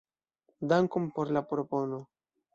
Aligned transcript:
Dankon 0.71 1.05
por 1.19 1.31
la 1.37 1.45
propono. 1.53 2.03